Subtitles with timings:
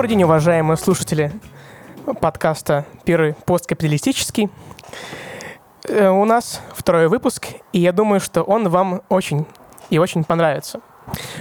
[0.00, 1.30] Добрый день, уважаемые слушатели
[2.22, 4.48] подкаста «Первый посткапиталистический».
[5.86, 9.44] Э, у нас второй выпуск, и я думаю, что он вам очень
[9.90, 10.80] и очень понравится.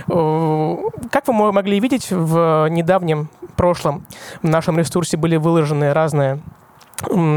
[0.07, 4.05] Как вы могли видеть, в недавнем прошлом
[4.41, 6.41] в нашем ресурсе были выложены разные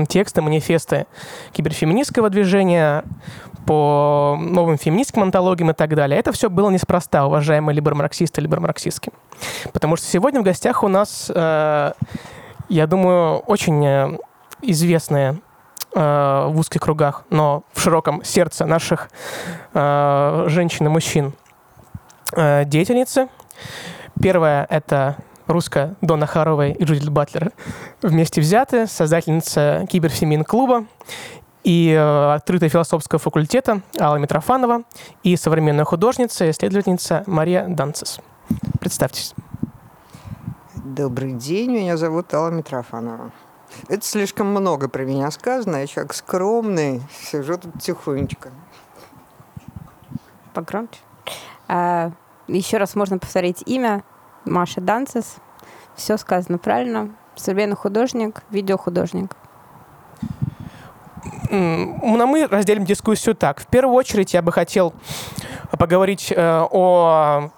[0.09, 1.07] тексты, манифесты
[1.53, 3.05] киберфеминистского движения,
[3.67, 6.19] по новым феминистским антологиям и так далее.
[6.19, 9.13] Это все было неспроста, уважаемые либер-марксисты, либер-марксистки.
[9.73, 11.93] Потому что сегодня в гостях у нас, э,
[12.69, 14.19] я думаю, очень э,
[14.63, 15.41] известные
[15.95, 19.11] э, в узких кругах, но в широком сердце наших
[19.75, 21.33] э, женщин и мужчин
[22.35, 23.29] э, деятельницы.
[24.21, 25.17] Первая— это
[25.47, 27.53] русская Дона Харовой и Джудит Батлер
[28.01, 30.85] вместе взяты, создательница киберфемин-клуба
[31.65, 34.83] и э, открытая философского факультета Алла Митрофанова
[35.23, 38.19] и современная художница и исследовательница Мария Данцис.
[38.81, 39.35] Представьтесь.
[40.85, 43.31] Добрый день, меня зовут Алла Митрофанова.
[43.89, 48.51] Это слишком много про меня сказано, я человек скромный, сижу тут тихонечко.
[50.53, 50.99] Погромче.
[51.69, 52.11] А,
[52.49, 54.05] еще раз можно повторить имя
[54.45, 55.37] Маша Данцис.
[55.95, 57.15] Все сказано правильно.
[57.37, 59.35] Современный художник, видеохудожник
[61.53, 63.61] но мы разделим дискуссию так.
[63.61, 64.95] В первую очередь я бы хотел
[65.79, 67.51] поговорить э, о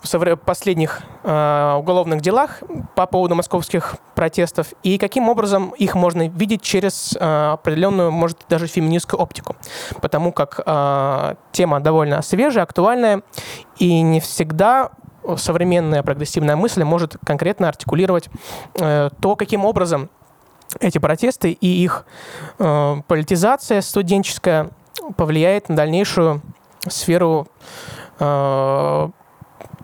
[0.44, 2.62] последних э, уголовных делах
[2.96, 8.66] по поводу московских протестов и каким образом их можно видеть через э, определенную, может, даже
[8.66, 9.56] феминистскую оптику.
[10.00, 10.56] Потому как
[11.52, 13.22] тема довольно свежая, актуальная,
[13.78, 14.90] и не всегда
[15.36, 18.28] современная прогрессивная мысль может конкретно артикулировать
[18.74, 20.10] то, каким образом
[20.80, 22.04] эти протесты и их
[22.58, 24.70] э, политизация студенческая
[25.16, 26.42] повлияет на дальнейшую
[26.88, 27.48] сферу
[28.18, 29.08] э,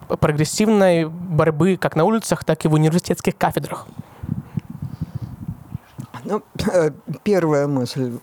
[0.09, 3.87] прогрессивной борьбы как на улицах, так и в университетских кафедрах?
[6.25, 6.91] Ну, э,
[7.23, 8.19] первая мысль.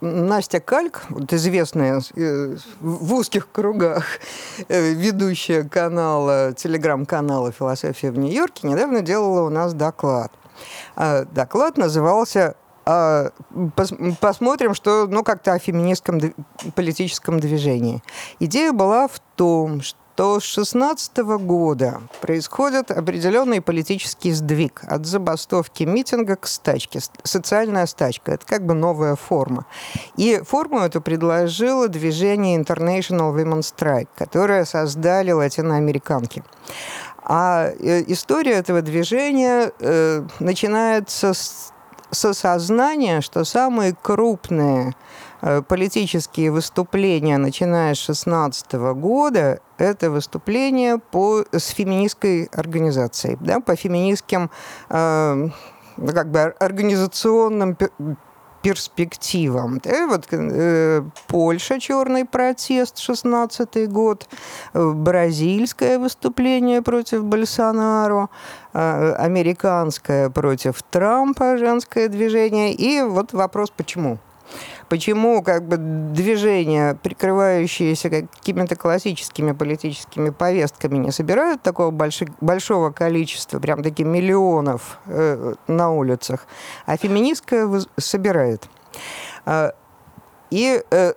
[0.00, 4.04] Настя Кальк, вот известная э, в узких кругах
[4.68, 10.32] э, ведущая канала, телеграм-канала «Философия в Нью-Йорке», недавно делала у нас доклад–
[10.96, 12.56] доклад назывался
[12.90, 13.32] а,
[14.20, 16.20] посмотрим, что, ну, как-то о феминистском
[16.74, 18.02] политическом движении.
[18.40, 26.34] Идея была в том, что с 16 года происходит определенный политический сдвиг от забастовки митинга
[26.34, 26.98] к стачке.
[27.22, 29.64] Социальная стачка– это как бы новая форма.
[30.16, 36.42] И форму эту предложило движение International Women's Strike, которое создали латиноамериканки.
[37.22, 41.72] А э, история этого движения э, начинается с,
[42.10, 44.96] с осознания, что самые крупные
[45.40, 54.50] политические выступления, начиная с 16 года, это выступления по, с феминистской организацией, да, по феминистским
[54.90, 55.48] э,
[55.96, 57.76] как бы организационным
[58.62, 59.80] перспективам.
[59.84, 64.28] Да, вот, э, Польша, черный протест, 16 год,
[64.74, 68.30] э, бразильское выступление против Больсонару,
[68.74, 72.74] э, американское против Трампа, женское движение.
[72.74, 74.18] И вот вопрос, почему?
[74.88, 83.60] Почему как бы движения, прикрывающиеся какими-то классическими политическими повестками, не собирают такого больших, большого количества,
[83.60, 86.46] прям таки миллионов э, на улицах,
[86.86, 87.68] а феминистская
[87.98, 88.68] собирает.
[89.44, 89.72] Э,
[90.50, 91.12] и э,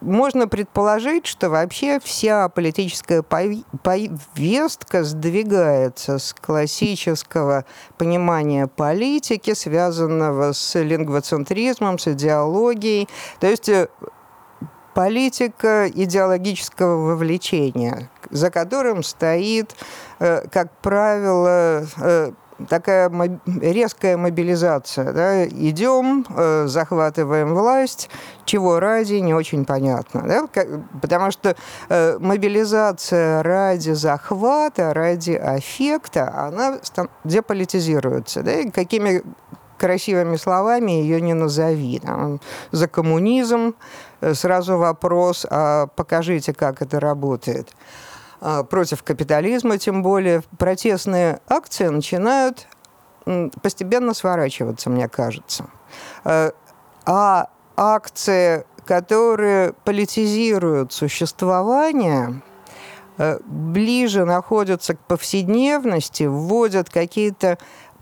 [0.00, 7.64] можно предположить, что вообще вся политическая повестка сдвигается с классического
[7.96, 13.08] понимания политики, связанного с лингвоцентризмом, с идеологией.
[13.40, 13.88] То есть э,
[14.94, 19.74] политика идеологического вовлечения, за которым стоит,
[20.18, 22.32] э, как правило, э,
[22.68, 23.10] такая
[23.60, 25.12] резкая мобилизация.
[25.12, 25.46] Да?
[25.46, 28.08] Идем, э, захватываем власть,
[28.44, 30.22] чего ради, не очень понятно.
[30.26, 30.46] Да?
[31.00, 31.56] Потому что
[31.88, 36.78] э, мобилизация ради захвата, ради аффекта, она
[37.24, 38.42] деполитизируется.
[38.42, 38.52] Да?
[38.52, 39.22] И какими
[39.78, 41.98] красивыми словами ее не назови.
[41.98, 42.40] Там,
[42.72, 43.74] за коммунизм
[44.20, 47.74] э, сразу вопрос, а покажите, как это работает.
[48.48, 52.68] А, против капитализма, тем более протестные акции начинают
[53.60, 55.66] постепенно сворачиваться, мне кажется.
[56.22, 56.52] А,
[57.04, 62.40] а акции, которые политизируют существование,
[63.18, 67.58] э, ближе находятся к повседневности, вводят какие-то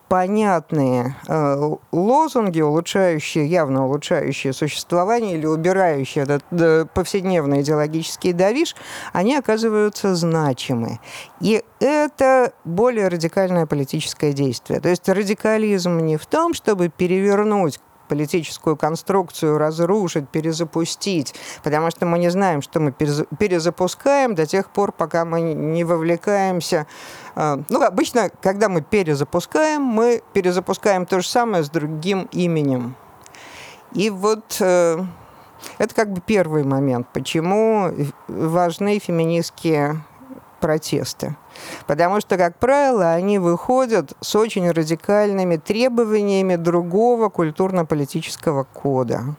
[0.08, 8.76] понятные э, лозунги, улучшающие, явно улучшающие существование или убирающие этот э, повседневный идеологический давиш,
[9.12, 11.00] они оказываются значимы.
[11.40, 14.80] И это более радикальное политическое действие.
[14.80, 22.18] То есть радикализм не в том, чтобы перевернуть политическую конструкцию разрушить, перезапустить, потому что мы
[22.18, 26.86] не знаем, что мы перезапускаем до тех пор, пока мы не вовлекаемся.
[27.34, 32.96] А, ну, обычно, когда мы перезапускаем, мы перезапускаем то же самое с другим именем.
[33.92, 35.04] И вот э,
[35.78, 37.92] это как бы первый момент, почему
[38.28, 40.02] важны феминистские
[40.64, 41.36] протесты.
[41.86, 49.36] Потому что, как правило, они выходят с очень радикальными требованиями другого культурно-политического кода.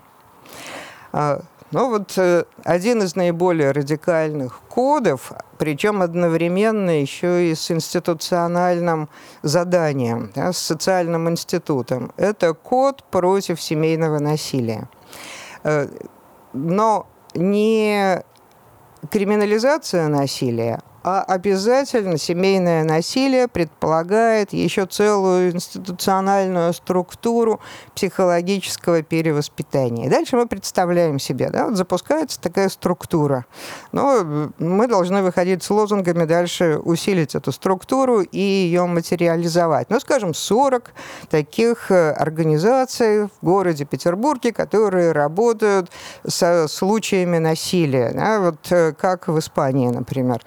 [1.11, 1.41] А,
[1.71, 9.09] ну вот э, один из наиболее радикальных кодов, причем одновременно еще и с институциональным
[9.41, 14.87] заданием, да, с социальным институтом, это код против семейного насилия.
[15.63, 15.87] Э,
[16.53, 18.21] но не
[19.09, 27.59] криминализация насилия, а обязательно семейное насилие предполагает еще целую институциональную структуру
[27.93, 30.07] психологического перевоспитания.
[30.07, 33.45] И дальше мы представляем себе, да, вот запускается такая структура.
[33.91, 39.91] Но мы должны выходить с лозунгами дальше усилить эту структуру и ее материализовать.
[39.91, 40.91] Ну, скажем, 40
[41.29, 45.91] таких э, организаций в городе Петербурге, которые работают
[46.27, 50.41] со случаями насилия, да, вот э, как в Испании, например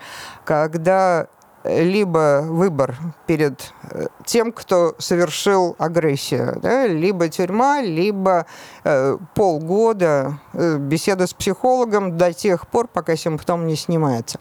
[0.49, 1.27] когда
[1.63, 2.97] либо выбор
[3.27, 8.47] перед э, тем, кто совершил агрессию, да, либо тюрьма, либо
[8.83, 14.41] э, полгода э, беседа с психологом до тех пор, пока симптом не снимается.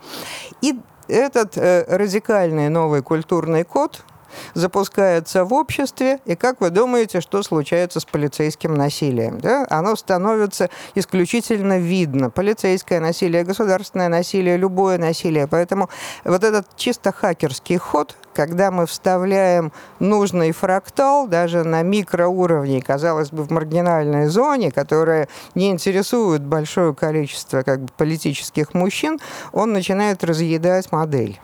[0.61, 4.05] И этот э, радикальный новый культурный код–
[4.53, 9.39] запускается в обществе, и как вы думаете, что случается с полицейским насилием?
[9.39, 9.65] Да?
[9.69, 12.29] Оно становится исключительно видно.
[12.29, 15.47] Полицейское насилие, государственное насилие, любое насилие.
[15.47, 15.89] Поэтому
[16.23, 23.43] вот этот чисто хакерский ход, когда мы вставляем нужный фрактал даже на микроуровне, казалось бы,
[23.43, 29.19] в маргинальной зоне, которая не интересует большое количество как бы, политических мужчин,
[29.53, 31.39] он начинает разъедать модель.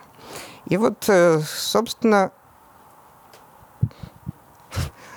[0.67, 2.31] И вот, э, собственно,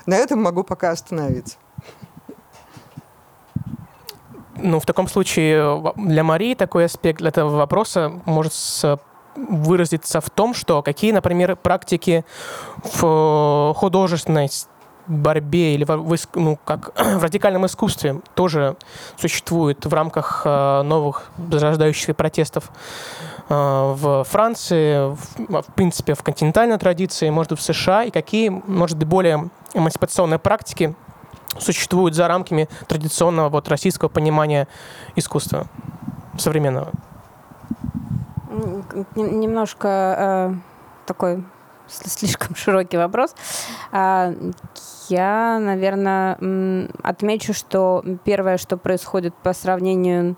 [0.06, 1.56] на этом могу пока остановиться.
[4.56, 8.52] Ну, в таком случае для Марии такой аспект этого вопроса может
[9.36, 12.24] выразиться в том, что какие, например, практики
[12.82, 14.48] в художественной
[15.06, 18.76] борьбе или в, ну, как в радикальном искусстве тоже
[19.16, 22.70] существуют в рамках э, новых зарождающихся протестов
[23.48, 28.98] в Франции, в, в принципе, в континентальной традиции, может быть, в США, и какие, может
[28.98, 30.94] быть, более эмансипационные практики
[31.58, 34.68] существуют за рамками традиционного вот, российского понимания
[35.14, 35.66] искусства
[36.38, 36.90] современного?
[39.14, 39.88] Немножко
[40.18, 40.54] э,
[41.06, 41.44] такой
[41.86, 43.34] слишком широкий вопрос.
[43.92, 44.32] А,
[45.08, 50.36] я, наверное, отмечу, что первое, что происходит по сравнению,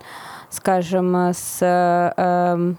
[0.51, 2.75] скажем, с э,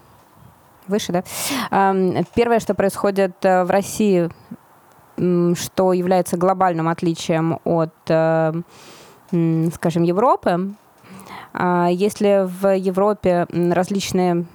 [0.90, 1.24] выше, да.
[1.70, 4.28] Э, первое, что происходит э, в России,
[5.16, 8.52] что является глобальным отличием от, э,
[9.74, 10.74] скажем, Европы.
[11.52, 14.46] Э, если в Европе различные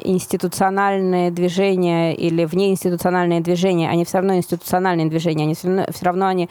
[0.00, 6.26] институциональные движения или внеинституциональные движения, они все равно институциональные движения, они все равно, все равно
[6.26, 6.48] они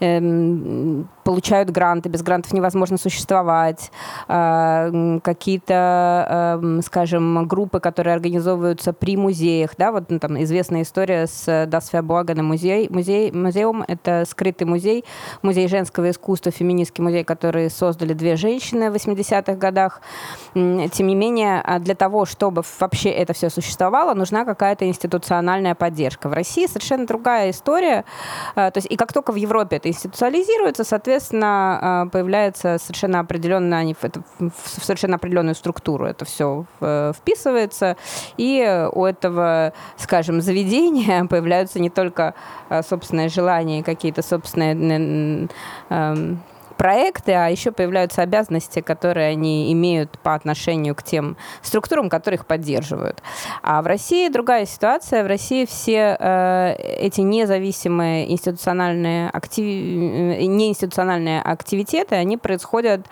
[0.00, 3.90] эм, получают гранты, без грантов невозможно существовать,
[4.28, 11.26] э, какие-то, э, скажем, группы, которые организовываются при музеях, да, вот ну, там известная история
[11.26, 15.04] с Дасфия Буагана музей, музей, музеум, это скрытый музей,
[15.42, 20.00] музей женского искусства, феминистский музей, который создали две женщины в 80-х годах.
[20.54, 26.28] Тем не менее, а для того, чтобы вообще это все существовало, нужна какая-то институциональная поддержка.
[26.28, 28.04] В России совершенно другая история,
[28.56, 33.20] э, то есть и как только в Европе это институциализируется, соответственно, соответственно, а, появляется совершенно
[33.20, 37.96] определенно, они в совершенно определенную структуру это все э, вписывается,
[38.36, 42.34] и у этого, скажем, заведения появляются не только
[42.68, 45.48] а, собственные желания, какие-то собственные
[46.80, 52.46] проекты, а еще появляются обязанности, которые они имеют по отношению к тем структурам, которые их
[52.46, 53.22] поддерживают.
[53.62, 55.22] А в России другая ситуация.
[55.22, 59.66] В России все э, эти независимые институциональные, актив...
[59.66, 63.06] Э, неинституциональные активитеты, они происходят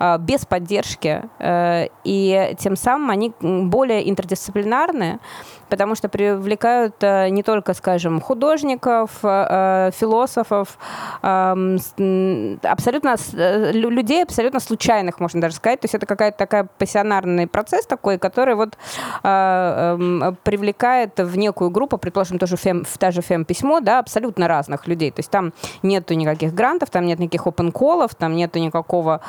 [0.00, 5.20] э, без поддержки, э, и тем самым они более интердисциплинарны,
[5.68, 10.76] потому что привлекают э, не только, скажем, художников, э, философов,
[11.22, 15.80] абсолютно э, людей абсолютно случайных, можно даже сказать.
[15.80, 18.76] То есть это какая-то такая пассионарный процесс такой, который вот
[19.22, 24.86] эм, привлекает в некую группу, предположим, тоже фем, в та же фем-письмо, да, абсолютно разных
[24.86, 25.10] людей.
[25.10, 25.52] То есть там
[25.82, 29.20] нету никаких грантов, там нет никаких open-коллов, там нету никакого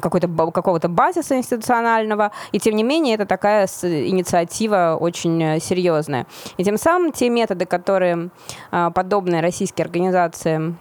[0.00, 6.26] какого-то базиса институционального, и тем не менее это такая инициатива очень э, серьезная.
[6.56, 8.30] И тем самым те методы, которые
[8.70, 10.74] а, подобные российские организации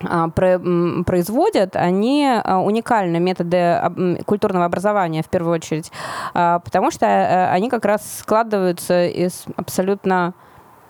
[0.00, 3.80] производят, они а, уникальны, методы
[4.26, 5.90] культурного образования в первую очередь,
[6.32, 10.34] потому что э, они как раз складываются из абсолютно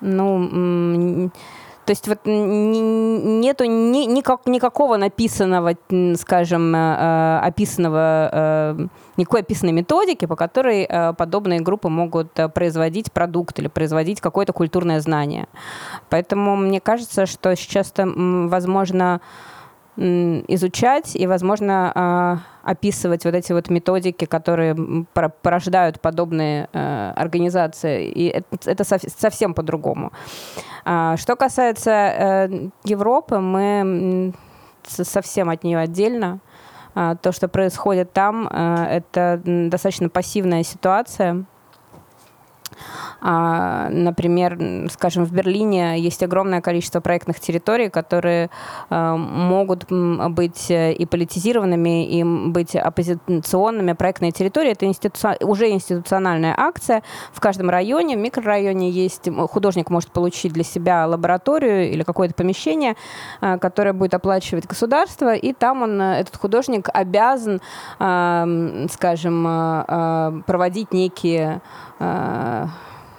[0.01, 1.31] ну,
[1.89, 5.73] то есть вот нету ни, никак, никакого написанного,
[6.17, 13.59] скажем, э, э, описанного, э, никакой описанной методики, по которой подобные группы могут производить продукт
[13.59, 15.47] или производить какое-то культурное знание.
[16.11, 19.23] Поэтому мне кажется, что сейчас возможно
[19.99, 24.77] изучать и, возможно, а, описывать вот эти вот методики, которые
[25.43, 28.09] порождают подобные э, организации.
[28.09, 30.13] И это совсем по-другому.
[30.85, 34.33] А, что касается э, Европы, мы
[34.87, 36.41] совсем от нее отдельно.
[36.95, 41.45] А, то, что происходит там, э, это достаточно пассивная ситуация
[43.21, 44.59] например,
[44.91, 48.51] скажем, в Берлине есть огромное количество проектных территорий, которые
[48.91, 53.93] а, могут быть э, и политизированными, и быть оппозиционными.
[53.93, 55.19] Проектные территории— это институ...
[55.41, 57.03] уже институциональная акция.
[57.33, 62.97] В каждом районе, в микрорайоне есть художник может получить для себя лабораторию или какое-то помещение,
[63.41, 67.61] а, которое будет оплачивать государство, и там он, э, этот художник обязан,
[67.99, 69.43] скажем,
[70.47, 71.61] проводить некие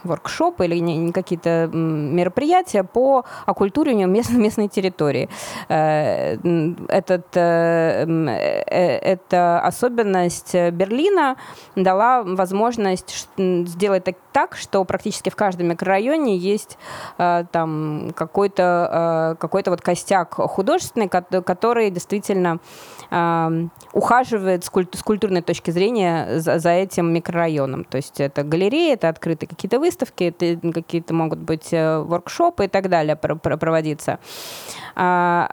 [0.04, 5.30] воркшопы или какие-то мероприятия по оккультуриванию местной, местной территории.
[5.68, 6.38] Э,
[6.88, 11.36] этот, э, э, эта особенность Берлина
[11.76, 16.78] дала возможность сделать так, что практически в каждом микрорайоне есть
[17.18, 22.60] там какой-то какой вот костяк художественный, который действительно
[23.94, 27.84] ухаживает с, культурной точки зрения за, за этим микрорайоном.
[27.84, 32.68] То есть это галереи, это открытые какие-то выставки, это какие-то могут быть э, воркшопы и
[32.68, 34.20] так далее проводиться.
[34.96, 35.50] А,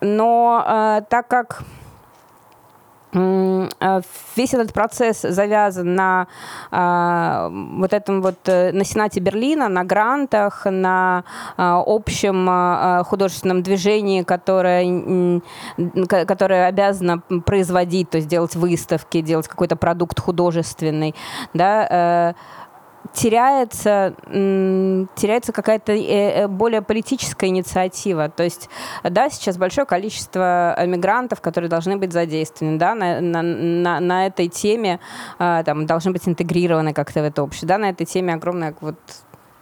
[0.00, 1.85] но а, так как Э,
[3.16, 6.26] весь этот процесс завязан на
[6.70, 11.24] э, вот этом вот, э, на Сенате Берлина, на грантах, на
[11.56, 15.40] э, общем художественном движении, которое,
[16.06, 21.14] которое обязано производить, то есть делать выставки, делать какой-то продукт художественный,
[21.54, 22.34] да, э,
[23.12, 28.28] теряется, теряется какая-то э, э, более политическая инициатива.
[28.28, 28.68] То есть,
[29.02, 34.48] да, сейчас большое количество мигрантов, которые должны быть задействованы, да, на, на, на, на этой
[34.48, 35.00] теме,
[35.38, 38.96] а, там, должны быть интегрированы как-то в это общество, да, на этой теме огромное вот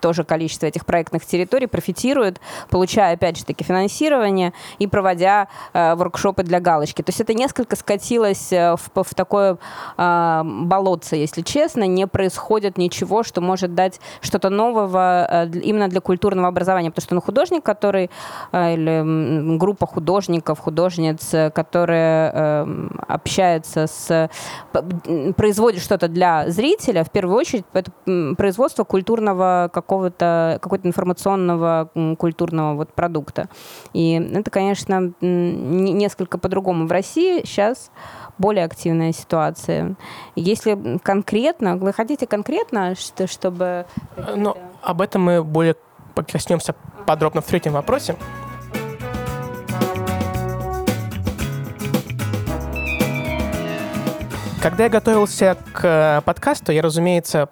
[0.04, 6.42] тоже количество этих проектных территорий профитируют, получая, опять же таки, финансирование и проводя э, воркшопы
[6.42, 7.00] для галочки.
[7.00, 9.56] То есть это несколько скатилось э, в, в такое
[9.96, 11.87] э, болотце, если честно.
[11.87, 16.90] Не происходит ничего, что может дать что-то нового э, именно для культурного образования.
[16.90, 18.11] Потому что ну, художник, который,
[18.52, 22.66] э, или группа художников, художниц, которые э,
[23.08, 24.28] общаются с...
[25.34, 27.90] производит что-то для зрителя, в первую очередь, это
[28.37, 33.49] производство культурного какого какого-то какого-то информационного культурного вот продукта.
[33.93, 36.87] И это, конечно, несколько по-другому.
[36.87, 37.91] В России сейчас
[38.39, 39.95] более активная ситуация.
[40.35, 43.87] Если конкретно, вы хотите конкретно, что, чтобы...
[44.37, 45.77] Но об этом мы более
[46.31, 46.75] коснемся
[47.07, 48.17] подробно в третьем вопросе.
[54.63, 57.51] Когда я готовился к э, подкасту, я, разумеется,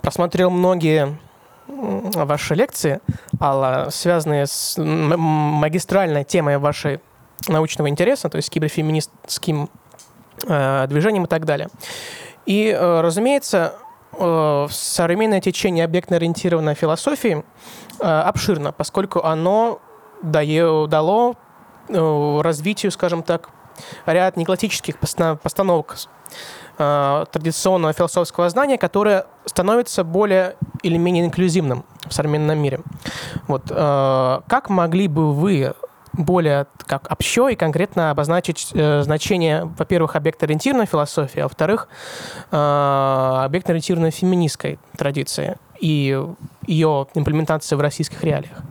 [0.00, 1.18] просмотрел многие
[1.66, 3.00] ваши лекции,
[3.40, 7.00] Алла, связанные с магистральной темой вашей
[7.48, 9.68] научного интереса, то есть киберфеминистским
[10.46, 11.68] э, движением и так далее.
[12.46, 13.74] И, э, разумеется,
[14.12, 17.44] э, современное течение объектно-ориентированной философии
[18.00, 19.80] э, обширно, поскольку оно
[20.22, 21.34] дало
[21.88, 23.50] э, развитию, скажем так,
[24.06, 25.96] ряд неклассических постановок
[26.78, 32.80] э, традиционного философского знания, которое становится более или менее инклюзивным в современном мире.
[33.46, 35.74] Вот, э, как могли бы вы
[36.16, 41.88] более как общо и конкретно обозначить э, значение, во-первых, объект-ориентированной философии, а во-вторых,
[42.50, 42.56] э,
[43.44, 46.16] объект-ориентированной феминистской традиции и
[46.66, 48.62] ее имплементации в российских реалиях?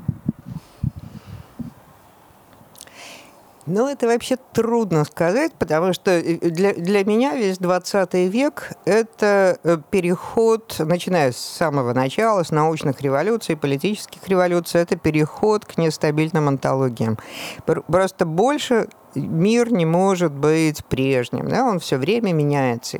[3.65, 9.58] Ну, это вообще трудно сказать, потому что э, для, для меня весь 20 век– это
[9.63, 16.50] э, переход, начиная с самого начала, с научных революций, политических революций, это переход к нестабильным
[16.50, 17.17] антологиям.
[17.65, 23.00] Просто больше мир не может быть прежним, да, он все время меняется.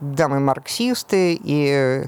[0.00, 2.04] Да, мы марксисты, и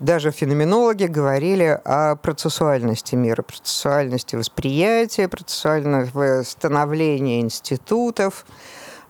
[0.00, 8.46] даже феноменологи говорили о процессуальности мира, процессуальности восприятия, процессуального становления институтов,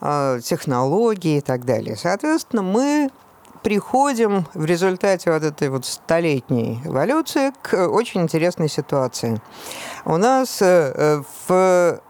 [0.01, 1.97] а, технологий и так далее.
[1.97, 3.11] Соответственно, мы
[3.63, 9.41] приходим в результате вот этой вот столетней эволюции к очень интересной ситуации.
[10.05, 12.01] У нас э, в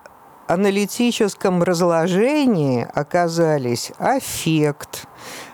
[0.48, 5.06] аналитическом разложении оказались аффект,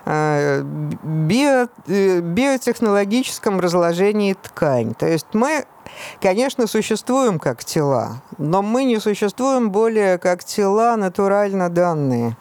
[0.05, 4.93] э, био, э, биотехнологическом разложении ткань.
[4.93, 5.65] То есть мы,
[6.21, 12.37] конечно, существуем как тела, но мы не существуем более как тела натурально данные.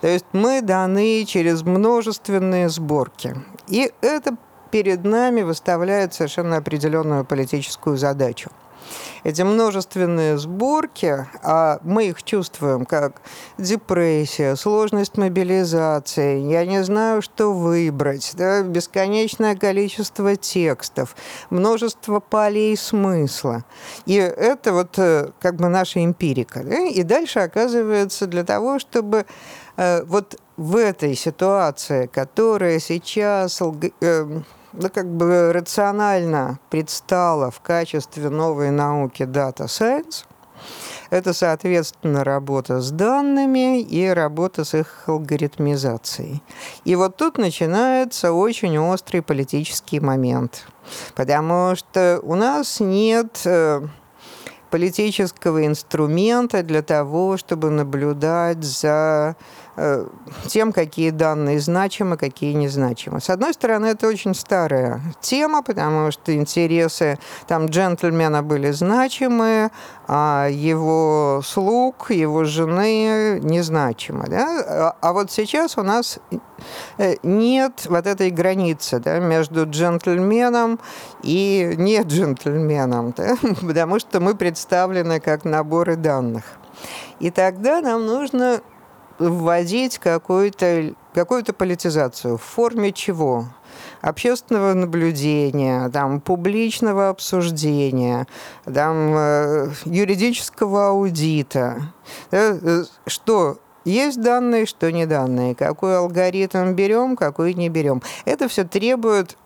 [0.00, 3.36] То есть мы даны через множественные сборки.
[3.68, 4.36] И это
[4.72, 8.50] перед нами выставляет совершенно определенную политическую задачу
[9.24, 13.22] эти множественные сборки, а мы их чувствуем как
[13.58, 21.16] депрессия, сложность мобилизации, я не знаю, что выбрать, да, бесконечное количество текстов,
[21.50, 23.64] множество полей смысла.
[24.06, 26.62] И это вот э, как бы наша эмпирика.
[26.64, 26.80] Да?
[26.80, 29.26] И дальше оказывается для того, чтобы
[29.76, 33.60] э, вот в этой ситуации, которая сейчас
[34.00, 34.40] э,
[34.72, 40.24] ну, как бы рационально предстала в качестве новой науки Data Science.
[41.10, 46.42] Это, соответственно, работа с данными и работа с их алгоритмизацией.
[46.84, 50.66] И вот тут начинается очень острый политический момент.
[51.14, 53.82] Потому что у нас нет э,
[54.70, 59.36] политического инструмента для того, чтобы наблюдать за
[60.48, 63.20] тем, какие данные значимы, какие незначимы.
[63.20, 69.70] С одной стороны, это очень старая тема, потому что интересы там джентльмена были значимы,
[70.06, 74.26] а его слуг, его жены незначимы.
[74.28, 74.94] Да?
[75.00, 76.18] А вот сейчас у нас
[76.98, 80.80] э, нет вот этой границы да, между джентльменом
[81.22, 83.36] и не джентльменом, да?
[83.62, 86.44] потому что мы представлены как наборы данных.
[87.20, 88.60] И тогда нам нужно
[89.18, 92.38] вводить какую-то какую политизацию.
[92.38, 93.46] В форме чего?
[94.00, 98.26] общественного наблюдения, там, публичного обсуждения,
[98.64, 101.92] там, э, юридического аудита.
[102.32, 108.02] Э, что есть данные, что не данные, какой алгоритм берем, какой не берем.
[108.24, 109.36] Это все требует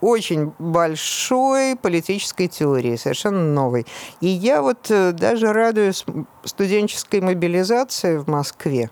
[0.00, 3.86] очень большой политической теории, совершенно новой.
[4.20, 6.04] И я вот э, даже радуюсь
[6.44, 8.90] студенческой мобилизации в Москве,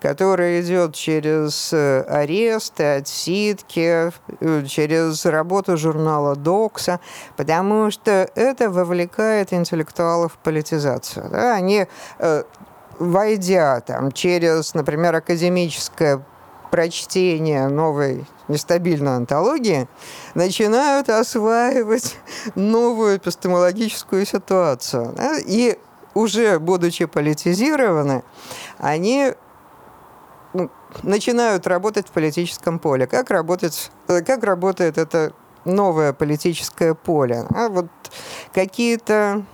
[0.00, 7.00] которая идет через э, аресты, отсидки, э, через работу журнала «Докса»,
[7.36, 11.28] потому что это вовлекает интеллектуалов в политизацию.
[11.30, 11.54] Да?
[11.54, 11.86] Они
[12.98, 16.24] войдя там, через, например, академическое
[16.70, 19.88] прочтение новой нестабильной антологии,
[20.34, 22.16] начинают осваивать
[22.54, 25.14] новую эпистемологическую ситуацию.
[25.46, 25.78] И
[26.14, 28.24] уже будучи политизированы,
[28.78, 29.34] они
[30.52, 30.70] ну,
[31.02, 33.06] начинают работать в политическом поле.
[33.06, 35.32] Как, работать, как работает это
[35.64, 37.44] новое политическое поле?
[37.54, 37.86] А вот
[38.52, 39.44] какие-то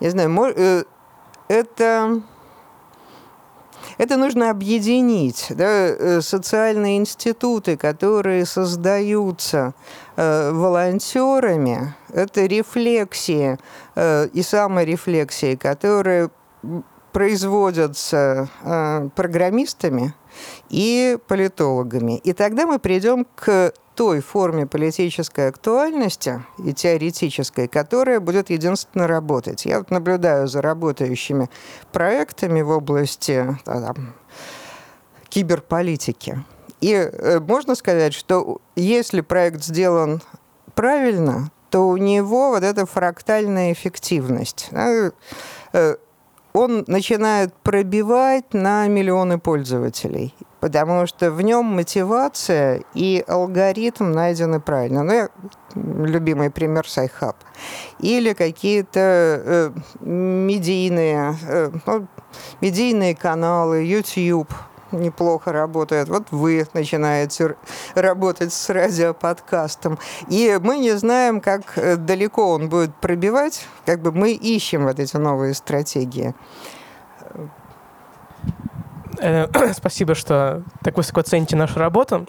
[0.00, 0.84] не знаю, э,
[1.48, 2.22] это
[3.98, 5.46] это нужно объединить.
[5.50, 9.74] Да, э, социальные институты, которые создаются
[10.16, 13.58] э, волонтерами, это рефлексии
[13.96, 16.30] э, и саморефлексии, которые
[17.12, 18.48] производятся
[19.16, 20.14] программистами
[20.70, 22.18] и политологами.
[22.18, 29.64] И тогда мы придем к той форме политической актуальности и теоретической, которая будет единственно работать.
[29.64, 31.50] Я вот наблюдаю за работающими
[31.90, 34.14] проектами в области там,
[35.28, 36.44] киберполитики.
[36.80, 40.22] И э, можно сказать, что если проект сделан
[40.76, 44.70] правильно, то у него вот эта фрактальная эффективность.
[46.58, 55.04] Он начинает пробивать на миллионы пользователей, потому что в нем мотивация и алгоритм найдены правильно.
[55.04, 55.28] Ну, я,
[55.76, 57.36] любимый пример Sci-Hub.
[58.00, 62.08] Или какие-то э, медийные, э, ну,
[62.60, 64.52] медийные каналы, YouTube–
[64.92, 66.08] неплохо работает.
[66.08, 67.56] Вот вы начинаете
[67.94, 69.98] работать с радиоподкастом.
[70.28, 73.66] И мы не знаем, как э, далеко он будет пробивать.
[73.86, 76.34] Как бы мы ищем вот эти новые стратегии.
[79.18, 82.26] Э, спасибо, что так высоко цените нашу работу.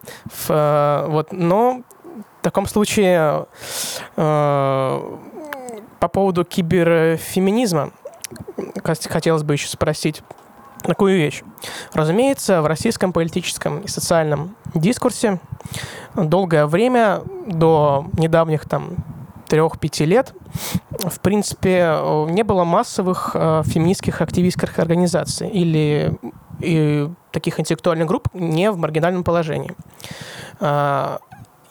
[0.48, 1.84] Э, вот, но
[2.40, 3.48] в таком случае
[4.16, 7.92] по поводу киберфеминизма
[8.84, 10.24] хотелось бы еще спросить
[10.84, 11.44] такую вещь.
[11.94, 15.40] Разумеется, в российском политическом и социальном дискурсе
[16.16, 18.96] долгое время, до недавних там
[19.48, 20.34] трех-пяти лет,
[20.92, 21.98] в принципе,
[22.30, 26.18] не было массовых э, феминистских активистских организаций или
[26.60, 29.74] и таких интеллектуальных групп не в маргинальном положении.
[30.60, 31.18] Э,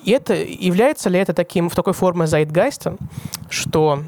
[0.03, 2.97] и это является ли это таким, в такой форме зайтгайста,
[3.51, 4.03] что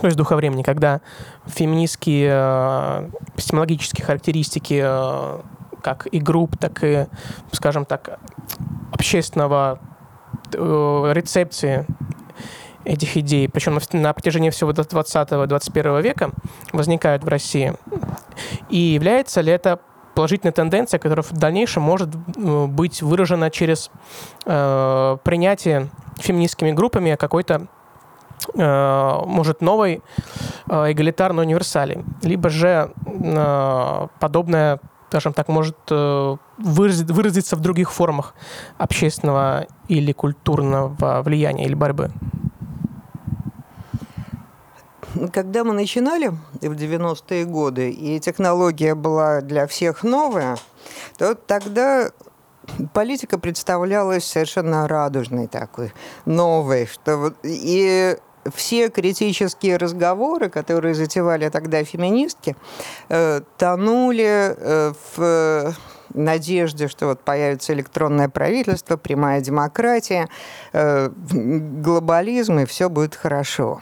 [0.00, 1.00] то есть духа времени, когда
[1.46, 5.40] феминистские э, эпистемологические характеристики э,
[5.82, 7.06] как и групп, так и,
[7.52, 8.18] скажем так,
[8.92, 9.80] общественного
[10.52, 11.86] э, рецепции
[12.84, 16.30] этих идей, причем на протяжении всего 20-21 века
[16.72, 17.74] возникают в России.
[18.70, 19.80] И является ли это
[20.14, 23.90] положительная тенденция, которая в дальнейшем может быть выражена через
[24.46, 27.77] э, принятие феминистскими группами какой-то Э,
[28.54, 30.02] может, новой
[30.68, 35.78] э, эгалитарной универсали, либо же э, подобное скажем так, может
[36.58, 38.34] выразиться в других формах
[38.76, 42.10] общественного или культурного влияния или борьбы?
[45.32, 50.58] Когда мы начинали в 90-е годы, и технология была для всех новая,
[51.16, 52.10] то тогда
[52.92, 55.92] политика представлялась совершенно радужной такой,
[56.26, 58.16] новой, что и
[58.54, 62.56] все критические разговоры, которые затевали тогда феминистки,
[63.08, 65.74] э, тонули э, в
[66.14, 70.28] надежде, что вот появится электронное правительство, прямая демократия,
[70.72, 73.80] э, глобализм, и все будет хорошо.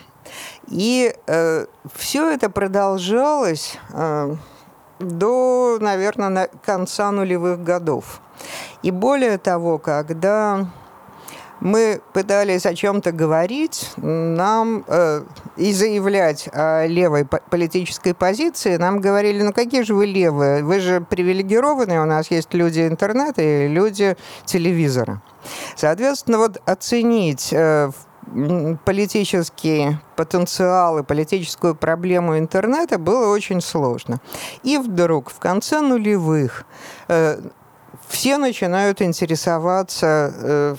[0.69, 4.37] И э, все это продолжалось э,
[4.99, 8.21] до, наверное, конца нулевых годов.
[8.83, 10.67] И более того, когда
[11.61, 15.23] мы пытались о чем-то говорить, нам э,
[15.57, 21.01] и заявлять о левой политической позиции, нам говорили, ну какие же вы левые, вы же
[21.01, 25.23] привилегированные, у нас есть люди интернета и люди телевизора.
[25.77, 27.91] Соответственно, вот оценить э,
[28.85, 34.21] политический потенциал и политическую проблему интернета было очень сложно.
[34.63, 36.65] И вдруг в конце нулевых
[37.09, 37.41] э,
[38.09, 40.77] все начинают интересоваться э,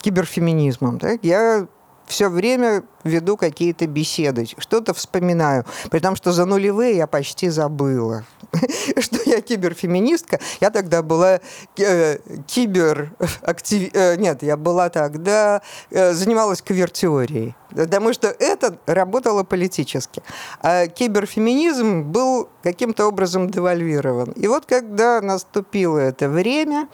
[0.00, 0.98] киберфеминизмом.
[0.98, 1.18] Да?
[1.22, 1.66] Я
[2.10, 5.64] все время веду какие-то беседы, что-то вспоминаю.
[5.90, 8.24] При том, что за нулевые я почти забыла,
[8.98, 10.40] что я киберфеминистка.
[10.60, 11.40] Я тогда была
[11.78, 13.90] э, киберактив...
[13.94, 15.62] Э, нет, я была тогда...
[15.90, 17.54] Э, занималась квир-теорией.
[17.70, 20.22] Потому что это работало политически.
[20.60, 24.32] А киберфеминизм был каким-то образом девальвирован.
[24.32, 26.88] И вот когда наступило это время,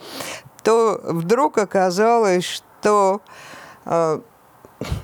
[0.63, 2.43] то вдруг оказалось,
[2.79, 3.21] что
[3.85, 4.19] э,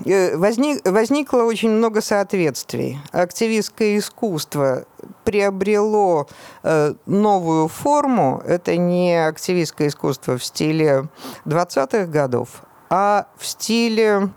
[0.06, 3.00] э, возник, возникло очень много соответствий.
[3.12, 4.86] Активистское искусство
[5.24, 6.28] приобрело
[6.64, 8.42] э, новую форму.
[8.46, 11.08] Это не активистское искусство в стиле
[11.46, 14.30] 20-х годов, а в стиле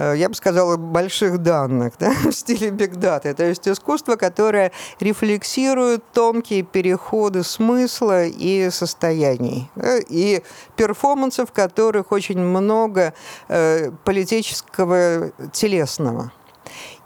[0.00, 3.34] я бы сказала, больших данных да, в стиле бигдата.
[3.34, 9.70] То есть искусство, которое рефлексирует тонкие переходы смысла и состояний.
[9.74, 10.42] Да, и
[10.76, 13.14] перформансов, в которых очень много
[13.48, 16.32] э, политического телесного.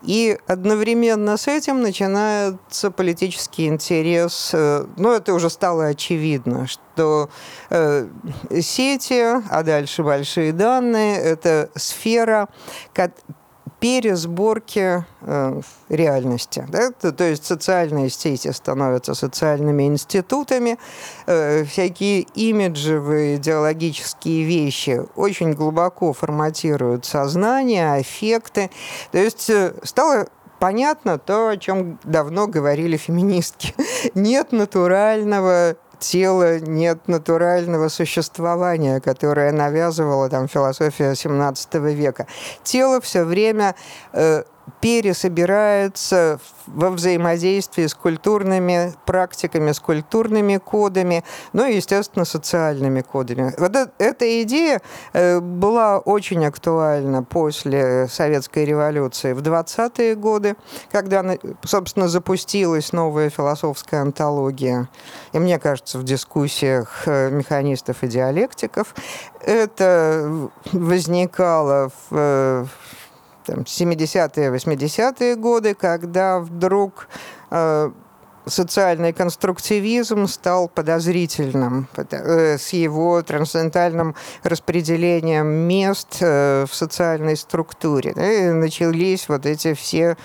[0.04, 4.50] И одновременно с этим начинается политический интерес.
[4.52, 7.30] Ну, это уже стало очевидно, что
[7.70, 8.08] э,
[8.60, 12.48] сети, а дальше большие данные, это сфера,
[13.84, 16.64] пересборки э, реальности.
[16.70, 16.90] Да?
[16.90, 20.78] То, то есть социальные сети становятся социальными институтами,
[21.26, 28.70] э, всякие имиджевые идеологические вещи очень глубоко форматируют сознание, аффекты.
[29.12, 33.74] То есть э, стало понятно то, о чем давно говорили феминистки.
[34.14, 42.26] Нет натурального тела нет натурального существования, которое навязывала там философия XVII века.
[42.62, 43.74] Тело все время
[44.12, 44.44] э,
[44.80, 53.54] пересобирается во взаимодействии с культурными практиками, с культурными кодами, ну и, естественно, социальными кодами.
[53.58, 54.80] Вот эта идея
[55.12, 60.56] э, была очень актуальна после Советской революции в 20-е годы,
[60.90, 61.24] когда,
[61.64, 64.88] собственно, запустилась новая философская антология.
[65.32, 68.94] И мне кажется, в дискуссиях э, механистов и диалектиков
[69.40, 72.64] это возникало в э,
[73.48, 77.08] 70-е, 80-е годы, когда вдруг
[77.50, 77.90] э,
[78.46, 88.12] социальный конструктивизм стал подозрительным э, с его трансцендентальным распределением мест э, в социальной структуре.
[88.12, 90.16] И начались вот эти все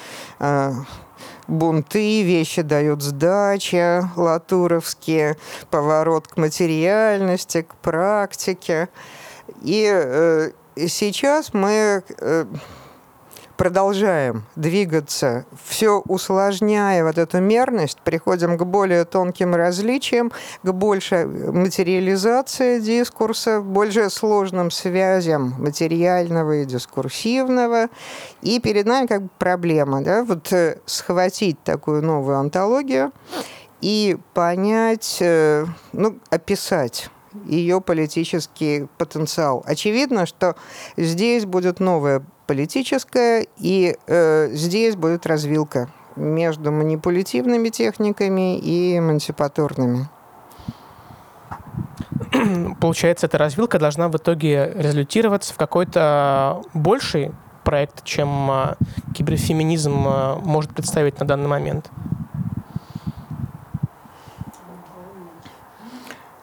[1.47, 5.35] бунты, вещи дают сдача, латуровские,
[5.71, 8.89] поворот к материальности, к практике.
[9.63, 10.51] И
[10.87, 12.03] сейчас мы...
[13.59, 20.31] Э, продолжаем двигаться, все усложняя вот эту мерность, приходим к более тонким различиям,
[20.63, 27.89] к большей материализации дискурса, более сложным связям материального и дискурсивного.
[28.41, 33.11] И перед нами как бы проблема, да, вот э, схватить такую новую антологию
[33.81, 37.09] и понять, э, ну, описать
[37.45, 39.63] ее политический потенциал.
[39.65, 40.55] Очевидно, что
[40.97, 50.09] здесь будет новая политическая, и э, здесь будет развилка между манипулятивными техниками и эмансипаторными.
[52.81, 57.33] Получается, эта развилка должна в итоге результироваться в какой-то больший
[57.63, 58.75] проект, чем э,
[59.13, 61.91] киберфеминизм э, может представить на данный момент?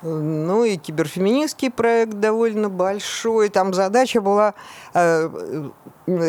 [0.02, 3.48] Ну и киберфеминистский проект довольно большой.
[3.48, 4.54] Там задача была...
[4.94, 5.28] Э,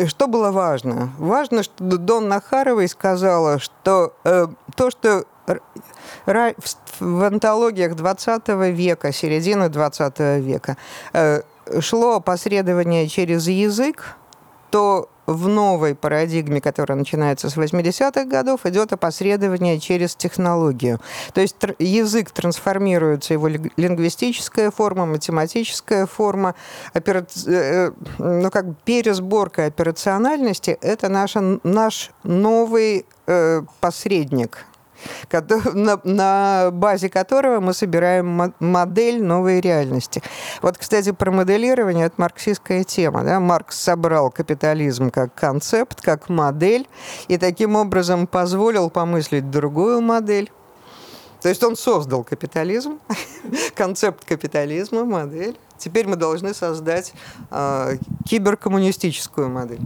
[0.08, 1.12] что было важно?
[1.18, 5.24] Важно, что Дон Нахаровой сказала, что э, то, что
[7.00, 10.76] в антологиях 20 века, середины 20 века,
[11.12, 11.42] э,
[11.80, 14.16] шло опосредование через язык,
[14.70, 21.00] то в новой парадигме, которая начинается с 80-х годов, идет опосредование через технологию.
[21.34, 26.54] То есть язык трансформируется, его лингвистическая форма, математическая форма,
[26.94, 27.26] опера...
[27.46, 34.64] Э, э, ну, как пересборка операциональности– это наша, наш новый э, посредник
[35.74, 40.22] на, базе которого мы собираем модель новой реальности.
[40.62, 43.24] Вот, кстати, про моделирование– это марксистская тема.
[43.24, 43.40] Да?
[43.40, 46.88] Маркс собрал капитализм как концепт, как модель,
[47.28, 50.50] и таким образом позволил помыслить другую модель.
[51.40, 52.98] То есть он создал капитализм,
[53.74, 55.56] концепт капитализма, модель.
[55.78, 57.12] Теперь мы должны создать
[57.50, 59.80] э, киберкоммунистическую модель.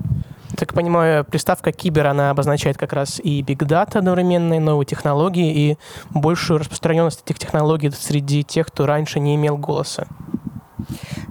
[0.56, 5.70] Так понимаю, приставка кибер, она обозначает как раз и биг дата одновременно, и новые технологии,
[5.70, 5.78] и
[6.10, 10.06] большую распространенность этих технологий среди тех, кто раньше не имел голоса.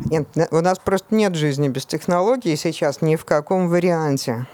[0.05, 4.47] Нет, у нас просто нет жизни без технологий сейчас ни в каком варианте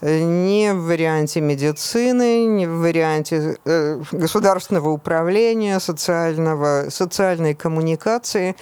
[0.00, 8.54] ни в варианте медицины, ни в варианте э, государственного управления, социального, социальной коммуникации.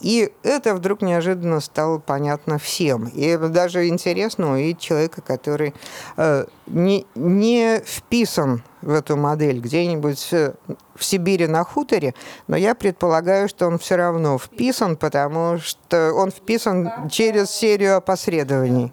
[0.00, 3.06] И это вдруг неожиданно стало понятно всем.
[3.08, 5.74] И даже интересно увидеть человека, который
[6.16, 10.54] э, не, не вписан в эту модель где-нибудь э,
[10.94, 12.14] в Сибири на хуторе,
[12.46, 18.90] но я предполагаю, что он все равно вписан, потому что он вписан через серию опосредований.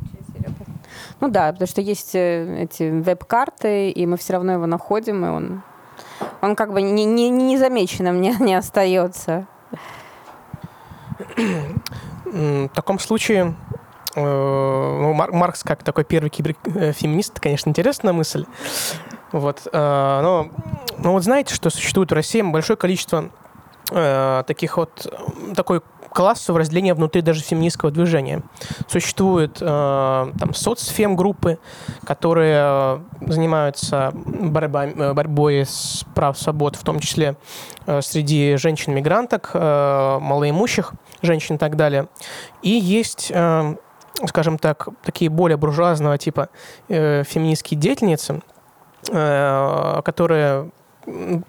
[1.20, 5.30] Ну да, потому что есть э, эти веб-карты, и мы все равно его находим, и
[5.30, 5.64] он,
[6.42, 9.48] он как бы не, не, не незамеченным не, не остается.
[12.26, 13.56] В таком случае
[14.16, 18.46] э, ну, Маркс как такой первый киберфеминист, конечно, интересная мысль.
[19.32, 20.50] Вот, э, но,
[20.98, 23.30] но вот знаете, что существует в России большое количество
[23.92, 25.08] э, таких вот
[25.56, 28.42] такой классовое разделение внутри даже феминистского движения.
[28.88, 31.60] Существуют э, там соцфем-группы,
[32.06, 37.36] которые занимаются борьба, борьбой с прав свобод, в том числе
[37.86, 42.08] э, среди женщин-мигранток, э, малоимущих женщин и так далее.
[42.62, 43.76] И есть э,
[44.26, 46.50] скажем так, такие более буржуазного типа
[46.90, 48.42] э, феминистские деятельницы,
[49.12, 50.72] э, которые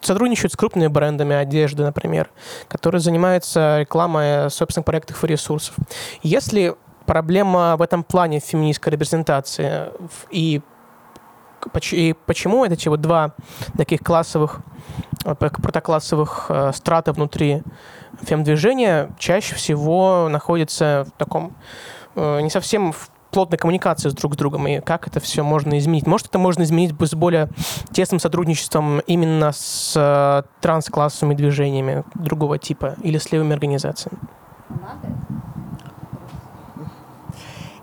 [0.01, 2.31] сотрудничают с крупными брендами одежды, например,
[2.69, 5.75] которые занимаются рекламой собственных проектов и ресурсов.
[6.23, 6.75] Если
[7.07, 9.91] проблема в этом плане феминистской репрезентации
[10.31, 10.61] и
[11.91, 13.35] и почему эти вот два
[13.77, 14.61] таких классовых,
[15.25, 17.63] протоклассовых э, страта внутри
[18.23, 21.57] фем-движения чаще всего находятся в таком
[22.15, 25.79] э, не совсем в плотной коммуникации с друг с другом, и как это все можно
[25.79, 26.07] изменить.
[26.07, 27.49] Может, это можно изменить с более
[27.93, 34.19] тесным сотрудничеством именно с э, трансклассовыми движениями другого типа или с левыми организациями?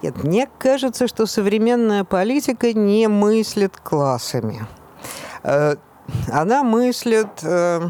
[0.01, 4.67] Нет, мне кажется, что современная политика не мыслит классами.
[5.43, 5.75] Э,
[6.31, 7.89] она мыслит э,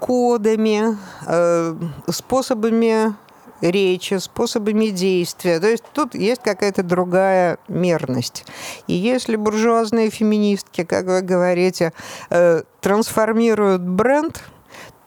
[0.00, 1.76] кодами, э,
[2.08, 3.14] способами
[3.60, 5.60] речи, способами действия.
[5.60, 8.44] То есть тут есть какая-то другая мерность.
[8.86, 11.92] И если буржуазные феминистки, как вы говорите,
[12.30, 14.42] э, трансформируют бренд,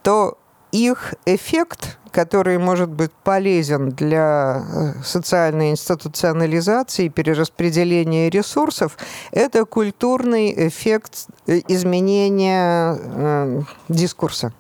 [0.04, 0.38] то
[0.72, 8.98] их эффект, который может быть полезен для э, социальной институционализации и перераспределения ресурсов,
[9.32, 14.54] это культурный эффект э, изменения дискурса.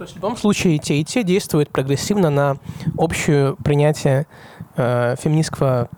[0.00, 2.56] То есть в любом случае те и те действуют прогрессивно на
[2.96, 4.26] общее принятие
[4.74, 5.90] э, феминистского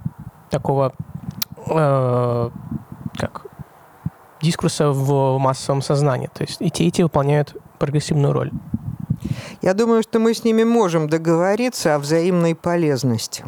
[0.50, 0.92] такого
[1.68, 2.50] э,
[3.16, 3.46] как
[4.42, 6.28] дискурса в массовом сознании.
[6.34, 8.50] То есть и те, и те выполняют прогрессивную роль.
[9.62, 13.44] Я думаю, что мы с ними можем договориться о взаимной полезности.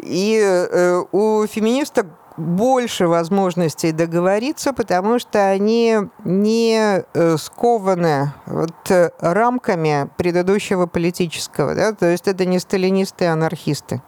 [0.00, 9.10] И э, у феминисток больше возможностей договориться, потому что они не э, скованы вот э,
[9.20, 11.74] рамками предыдущего политического.
[11.74, 11.92] Да?
[11.92, 14.02] То есть это не сталинисты и анархисты.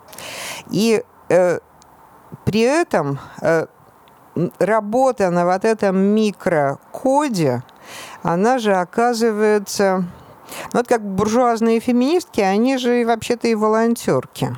[0.70, 1.58] И э,
[2.44, 3.66] при этом э,
[4.58, 7.62] работа на вот этом микрокоде,
[8.22, 10.04] она же оказывается...
[10.72, 14.56] Ну, вот как буржуазные феминистки, они же вообще-то и волонтерки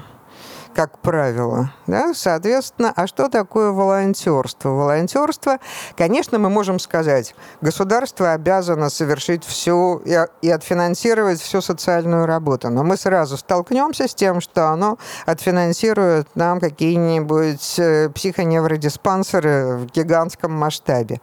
[0.74, 1.72] как правило.
[1.86, 2.12] Да?
[2.14, 4.70] Соответственно, а что такое волонтерство?
[4.70, 5.58] Волонтерство,
[5.96, 12.70] конечно, мы можем сказать, государство обязано совершить всю и, отфинансировать всю социальную работу.
[12.70, 20.52] Но мы сразу столкнемся с тем, что оно отфинансирует нам какие-нибудь э, психоневродиспансеры в гигантском
[20.52, 21.20] масштабе.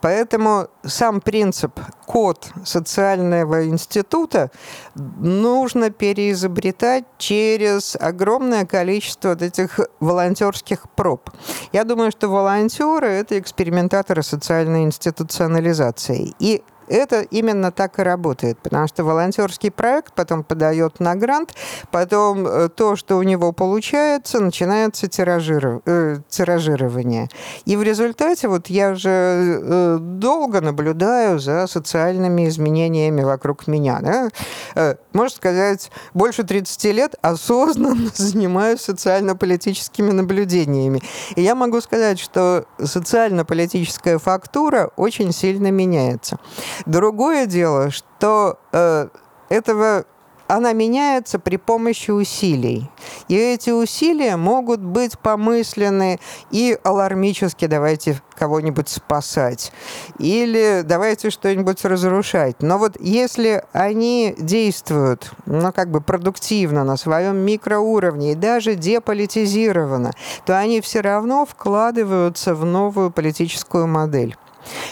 [0.00, 4.50] Поэтому сам принцип, код социального института
[4.94, 11.28] нужно переизобретать через огромное количество количество вот этих волонтерских проб.
[11.72, 16.34] Я думаю, что волонтеры– это экспериментаторы социальной институционализации.
[16.38, 21.54] И это именно так и работает, потому что волонтерский проект потом подает на грант,
[21.90, 25.82] потом э, то, что у него получается, начинается тиражиров...
[25.86, 27.28] э, тиражирование.
[27.64, 34.00] И в результате вот я же э, долго наблюдаю за социальными изменениями вокруг меня.
[34.00, 34.96] Да?
[35.12, 41.00] Можно сказать, больше 30 лет осознанно занимаюсь социально-политическими наблюдениями.
[41.36, 46.38] И я могу сказать, что социально-политическая фактура очень сильно меняется.
[46.86, 49.08] Другое дело, что э,
[49.48, 50.04] этого
[50.48, 52.90] она меняется при помощи усилий.
[53.28, 56.18] И эти усилия могут быть помыслены
[56.50, 59.72] и алармически давайте кого-нибудь спасать,
[60.18, 62.56] или давайте что-нибудь разрушать.
[62.62, 70.12] Но вот если они действуют, ну, как бы продуктивно на своем микроуровне и даже деполитизированно,
[70.46, 74.36] то они все равно вкладываются в новую политическую модель.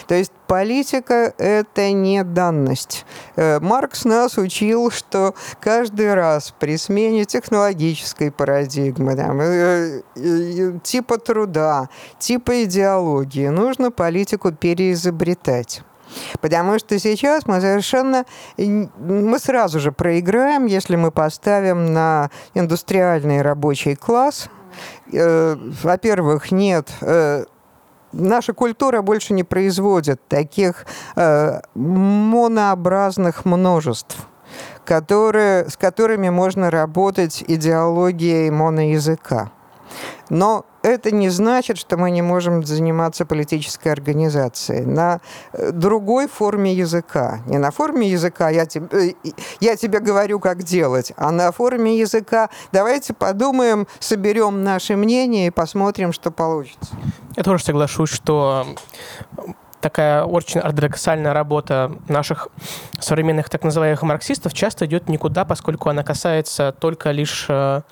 [0.06, 3.04] То есть политика– это не данность.
[3.36, 11.18] Э, Маркс нас учил, что каждый раз при смене технологической парадигмы, там, э, э, типа
[11.18, 15.82] труда, типа идеологии, нужно политику переизобретать.
[16.40, 18.24] Потому что сейчас мы совершенно...
[18.56, 24.48] Мы сразу же проиграем, если мы поставим на индустриальный рабочий класс.
[25.10, 26.90] Во-первых, нет
[28.12, 34.26] наша культура больше не производит таких э, монообразных множеств
[34.84, 39.50] которые, с которыми можно работать идеологией моноязыка.
[40.28, 45.20] Но это не значит, что мы не можем заниматься политической организацией на
[45.52, 47.40] э, другой форме языка.
[47.46, 51.98] Не на форме языка «я, тебе, э, я тебе говорю, как делать», а на форме
[51.98, 56.94] языка «давайте подумаем, соберем наши мнения и посмотрим, что получится».
[57.36, 58.66] Я тоже соглашусь, что
[59.80, 62.48] такая очень ортодоксальная работа наших
[63.00, 67.82] современных так называемых марксистов часто идет никуда, поскольку она касается только лишь э,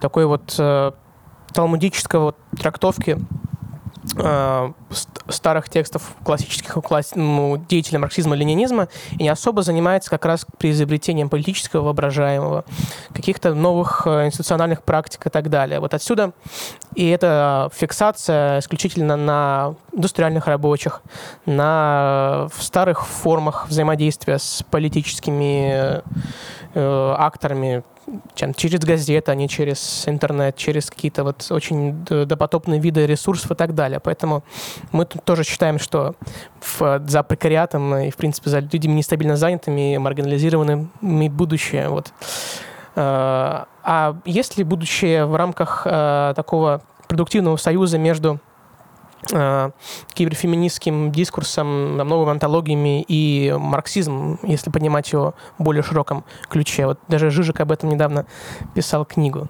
[0.00, 0.56] такой вот
[1.52, 3.18] талмудического трактовки
[4.16, 4.72] э,
[5.28, 11.82] старых текстов классических класс, ну, деятелей марксизма-ленинизма и не особо занимается как раз преизобретением политического
[11.82, 12.64] воображаемого,
[13.12, 15.80] каких-то новых э, институциональных практик и так далее.
[15.80, 16.32] Вот отсюда
[16.94, 21.02] и эта фиксация исключительно на индустриальных рабочих,
[21.46, 26.02] на в старых формах взаимодействия с политическими
[26.74, 27.84] э, акторами,
[28.34, 33.54] чем через газеты, а не через интернет, через какие-то вот очень допотопные виды ресурсов и
[33.54, 34.00] так далее.
[34.00, 34.42] Поэтому
[34.92, 36.14] мы тут тоже считаем, что
[36.60, 41.88] в, за прекариатом и, в принципе, за людьми нестабильно занятыми, маргинализированными будущее.
[41.88, 42.12] Вот.
[42.96, 48.40] Э, а есть ли будущее в рамках э, такого продуктивного союза между
[49.28, 56.86] киберфеминистским дискурсом, новыми антологиями и марксизмом, если понимать его в более широком ключе.
[56.86, 58.26] Вот даже Жижик об этом недавно
[58.74, 59.46] писал книгу.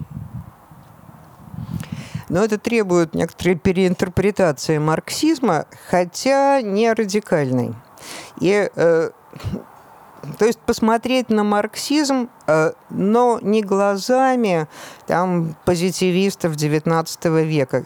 [2.29, 7.73] Но это требует некоторой переинтерпретации марксизма, хотя не радикальной.
[8.39, 9.09] И э,
[10.37, 14.67] то есть посмотреть на марксизм, э, но не глазами
[15.07, 17.83] там, позитивистов XIX века,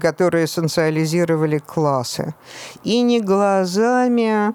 [0.00, 2.34] которые социализировали классы,
[2.84, 4.54] и не глазами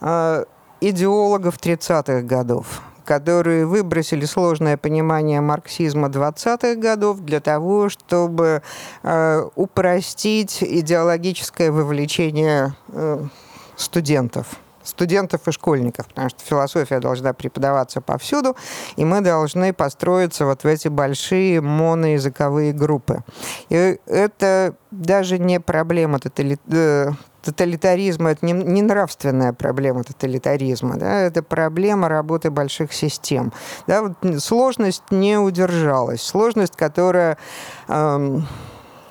[0.00, 0.44] э,
[0.80, 8.62] идеологов 30-х годов, которые выбросили сложное понимание марксизма 20-х годов для того, чтобы
[9.02, 12.74] э, упростить идеологическое вовлечение
[13.76, 14.46] студентов
[14.86, 18.56] студентов и школьников, потому что философия должна преподаваться повсюду,
[18.96, 23.22] и мы должны построиться вот в эти большие моноязыковые группы.
[23.68, 27.10] И это даже не проблема э,
[27.42, 33.52] тоталитаризма, это не, нравственная проблема тоталитаризма, да, это проблема работы больших систем.
[33.86, 37.38] Да, вот сложность не удержалась, сложность, которая...
[37.88, 38.46] Эм,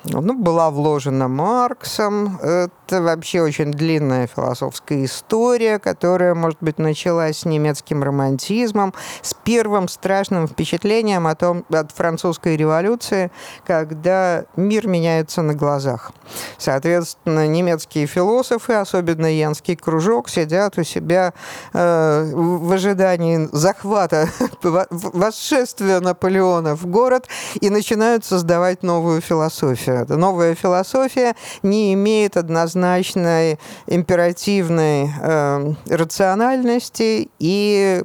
[0.08, 2.38] ну, была вложена Марксом.
[2.86, 9.88] Это вообще очень длинная философская история, которая, может быть, началась с немецким романтизмом, с первым
[9.88, 13.32] страшным впечатлением о том, от французской революции,
[13.66, 16.12] когда мир меняется на глазах.
[16.58, 21.34] Соответственно, немецкие философы, особенно Янский кружок, сидят у себя
[21.72, 24.28] э, в ожидании захвата,
[24.62, 27.26] восшествия Наполеона в город
[27.60, 30.06] и начинают создавать новую философию.
[30.08, 31.34] Новая философия
[31.64, 32.36] не имеет
[32.76, 38.02] однозначной императивной э, рациональности и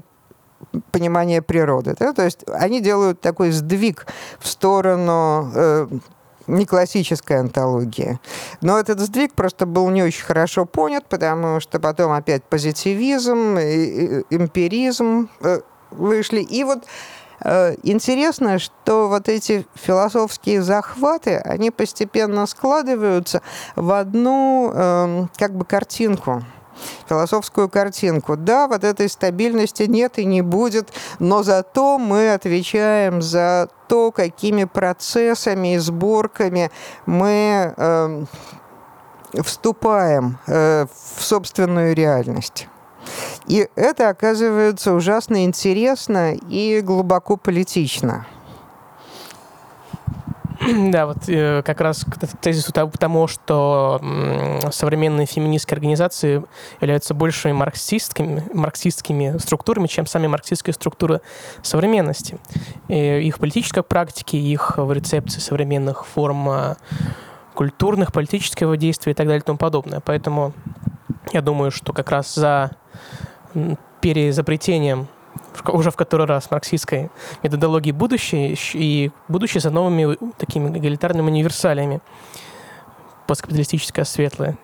[0.92, 1.96] понимания природы.
[2.00, 2.14] Да?
[2.14, 4.08] То есть они делают такой сдвиг
[4.40, 5.88] в сторону э,
[6.48, 8.20] не классической антологии.
[8.62, 15.30] Но этот сдвиг просто был не очень хорошо понят, потому что потом опять позитивизм, эмпиризм
[15.42, 15.60] э,
[15.92, 16.40] вышли.
[16.42, 16.86] И вот
[17.84, 23.42] интересно, что вот эти философские захваты, они постепенно складываются
[23.76, 26.44] в одну эм, как бы картинку
[27.08, 28.36] философскую картинку.
[28.38, 30.90] Да, вот этой стабильности нет и не будет,
[31.20, 36.72] но зато мы отвечаем за то, какими процессами и сборками
[37.06, 38.26] мы э,
[39.44, 42.68] вступаем э, в собственную реальность.
[43.48, 48.26] И это оказывается ужасно интересно и глубоко политично.
[50.92, 54.00] Да, вот э, как раз к тезису тому, что
[54.72, 56.44] современные феминистские организации
[56.80, 61.22] являются большими марксистскими, марксистскими структурами, чем сами марксистские структуры
[61.64, 62.38] современности.
[62.90, 66.76] И их политической практики, их в рецепции современных форм э,
[67.56, 70.00] культурных, политического действия и так далее и тому подобное.
[70.00, 70.54] Поэтому
[71.34, 72.72] я думаю, что как раз за
[74.02, 75.08] переизобретением
[75.66, 77.10] уже в который раз марксистской
[77.44, 82.02] методологии будущее и будущее за новыми такими эгалитарными универсалиями
[83.28, 84.58] посткапиталистическое светлое,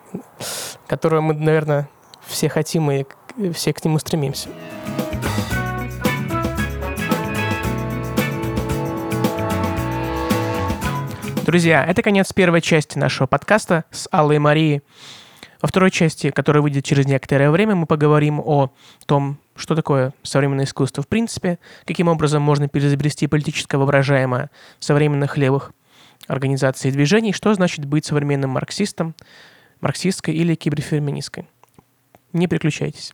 [0.88, 1.89] которое мы, наверное,
[2.25, 3.05] все хотим и
[3.53, 4.49] все к нему стремимся.
[11.45, 14.81] Друзья, это конец первой части нашего подкаста с Аллой Марией.
[15.62, 18.72] Во второй части, которая выйдет через некоторое время, мы поговорим о
[19.05, 25.72] том, что такое современное искусство в принципе, каким образом можно переизобрести политическое воображаемое современных левых
[26.28, 29.16] организаций и движений, что значит быть современным марксистом,
[29.82, 31.47] марксистской или киберфеминисткой.
[32.34, 33.14] Не переключайтесь.